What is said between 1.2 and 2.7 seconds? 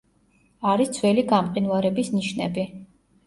გამყინვარების ნიშნები.